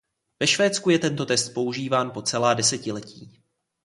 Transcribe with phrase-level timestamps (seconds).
[0.39, 3.43] Ve Švédsku je tento test používán po celá desetiletí.